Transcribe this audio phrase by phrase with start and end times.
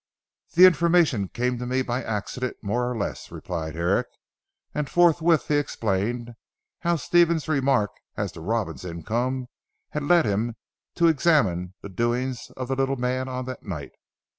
[0.55, 4.07] "The information came to me by accident more or less," replied Herrick
[4.73, 6.31] and forthwith he explained,
[6.79, 9.45] how Stephen's remark as to Robin's income
[9.91, 10.55] had led him
[10.95, 13.91] to examine into the doings of the little man on that night.